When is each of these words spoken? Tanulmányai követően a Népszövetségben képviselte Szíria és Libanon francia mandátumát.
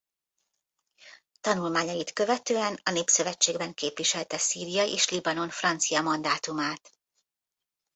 Tanulmányai 1.41 2.03
követően 2.13 2.79
a 2.83 2.91
Népszövetségben 2.91 3.73
képviselte 3.73 4.37
Szíria 4.37 4.83
és 4.83 5.09
Libanon 5.09 5.49
francia 5.49 6.01
mandátumát. 6.01 6.91